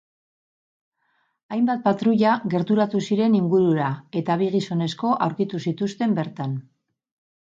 Hainbat 1.55 1.83
patruila 1.83 2.31
gerturatu 2.53 3.01
ziren 3.09 3.35
ingurura, 3.39 3.89
eta 4.21 4.39
bi 4.43 4.47
gizonezko 4.55 5.13
aurkitu 5.27 5.61
zituzten 5.67 6.17
bertan. 6.21 6.57